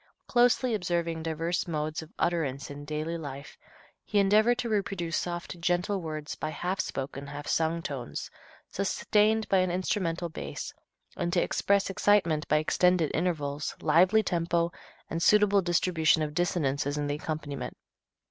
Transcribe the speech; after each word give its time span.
Closely 0.25 0.73
observing 0.73 1.21
diverse 1.21 1.67
modes 1.67 2.01
of 2.01 2.11
utterance 2.17 2.71
in 2.71 2.85
daily 2.85 3.19
life, 3.19 3.55
he 4.03 4.17
endeavored 4.17 4.57
to 4.57 4.67
reproduce 4.67 5.15
soft, 5.15 5.59
gentle 5.59 6.01
words 6.01 6.33
by 6.33 6.49
half 6.49 6.79
spoken, 6.79 7.27
half 7.27 7.45
sung 7.47 7.83
tones, 7.83 8.31
sustained 8.71 9.47
by 9.47 9.57
an 9.59 9.69
instrumental 9.69 10.27
bass, 10.27 10.73
and 11.15 11.31
to 11.33 11.43
express 11.43 11.87
excitement 11.91 12.47
by 12.47 12.57
extended 12.57 13.11
intervals, 13.13 13.75
lively 13.79 14.23
tempo 14.23 14.71
and 15.07 15.21
suitable 15.21 15.61
distribution 15.61 16.23
of 16.23 16.33
dissonances 16.33 16.97
in 16.97 17.05
the 17.05 17.13
accompaniment. 17.13 17.77